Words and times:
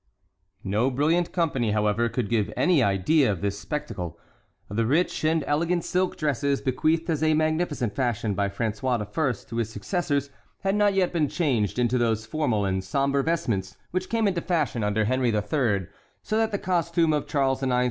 No 0.63 0.89
brilliant 0.89 1.31
company, 1.31 1.73
however, 1.73 2.09
could 2.09 2.27
give 2.27 2.51
any 2.57 2.81
idea 2.81 3.31
of 3.31 3.41
this 3.41 3.59
spectacle. 3.59 4.17
The 4.67 4.87
rich 4.87 5.23
and 5.23 5.43
elegant 5.45 5.83
silk 5.83 6.17
dresses, 6.17 6.59
bequeathed 6.59 7.07
as 7.11 7.21
a 7.21 7.35
magnificent 7.35 7.93
fashion 7.95 8.33
by 8.33 8.49
François 8.49 8.99
I. 8.99 9.47
to 9.49 9.55
his 9.57 9.69
successors, 9.69 10.31
had 10.61 10.73
not 10.73 10.95
yet 10.95 11.13
been 11.13 11.27
changed 11.29 11.77
into 11.77 11.99
those 11.99 12.25
formal 12.25 12.65
and 12.65 12.83
sombre 12.83 13.23
vestments 13.23 13.77
which 13.91 14.09
came 14.09 14.27
into 14.27 14.41
fashion 14.41 14.83
under 14.83 15.05
Henry 15.05 15.29
III.; 15.31 15.85
so 16.23 16.35
that 16.35 16.49
the 16.49 16.57
costume 16.57 17.13
of 17.13 17.27
Charles 17.27 17.61
IX. 17.61 17.71